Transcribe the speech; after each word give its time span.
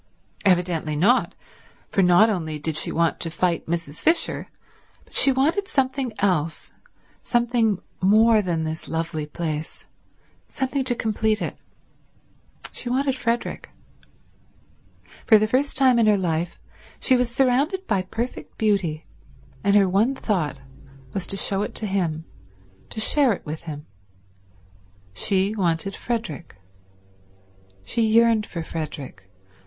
Evidently 0.43 0.95
not, 0.95 1.35
for 1.91 2.01
not 2.01 2.27
only 2.27 2.57
did 2.57 2.75
she 2.75 2.91
want 2.91 3.19
to 3.19 3.29
fight 3.29 3.67
Mrs. 3.67 3.99
Fisher 3.99 4.47
but 5.03 5.13
she 5.13 5.31
wanted 5.31 5.67
something 5.67 6.11
else, 6.17 6.71
something 7.21 7.77
more 8.01 8.41
than 8.41 8.63
this 8.63 8.87
lovely 8.89 9.27
place, 9.27 9.85
something 10.47 10.83
to 10.85 10.95
complete 10.95 11.39
it; 11.39 11.55
she 12.71 12.89
wanted 12.89 13.15
Frederick. 13.15 13.69
For 15.27 15.37
the 15.37 15.45
first 15.45 15.77
time 15.77 15.99
in 15.99 16.07
her 16.07 16.17
life 16.17 16.57
she 16.99 17.15
was 17.15 17.29
surrounded 17.29 17.85
by 17.85 18.01
perfect 18.01 18.57
beauty, 18.57 19.05
and 19.63 19.75
her 19.75 19.87
one 19.87 20.15
thought 20.15 20.59
was 21.13 21.27
to 21.27 21.37
show 21.37 21.61
it 21.61 21.75
to 21.75 21.85
him, 21.85 22.25
to 22.89 22.99
share 22.99 23.33
it 23.33 23.45
with 23.45 23.61
him. 23.69 23.85
She 25.13 25.53
wanted 25.53 25.95
Frederick. 25.95 26.55
She 27.83 28.01
yearned 28.01 28.47
for 28.47 28.63
Frederick. 28.63 29.29